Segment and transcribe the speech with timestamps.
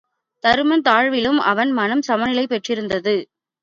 [0.43, 3.15] தருமன் தாழ்விலும் அவன் மனம் சமநிலை பெற்றிருந்தது.